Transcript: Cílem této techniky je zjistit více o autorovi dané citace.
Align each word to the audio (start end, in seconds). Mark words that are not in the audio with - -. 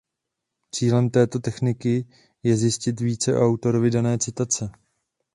Cílem 0.71 1.09
této 1.09 1.39
techniky 1.39 2.07
je 2.43 2.57
zjistit 2.57 2.99
více 2.99 3.37
o 3.39 3.45
autorovi 3.47 3.91
dané 3.91 4.17
citace. 4.17 4.69